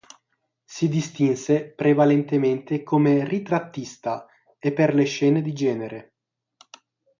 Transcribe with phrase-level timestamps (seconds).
[0.65, 4.25] Si distinse prevalentemente come ritrattista,
[4.57, 6.15] e per le scene di genere.